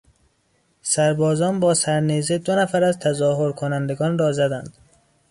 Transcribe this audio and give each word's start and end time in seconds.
سربازان 0.81 1.59
با 1.59 1.73
سرنیزه 1.73 2.37
دو 2.37 2.55
نفر 2.55 2.83
از 2.83 2.99
تظاهر 2.99 3.51
کنندگان 3.51 4.17
را 4.17 4.31
زدند. 4.31 4.77